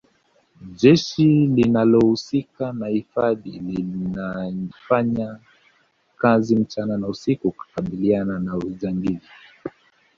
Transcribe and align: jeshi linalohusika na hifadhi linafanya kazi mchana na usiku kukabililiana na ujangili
jeshi 0.75 1.23
linalohusika 1.47 2.65
na 2.75 2.87
hifadhi 2.87 3.49
linafanya 3.51 5.39
kazi 6.17 6.55
mchana 6.55 6.97
na 6.97 7.07
usiku 7.07 7.51
kukabililiana 7.51 8.39
na 8.39 8.55
ujangili 8.57 9.19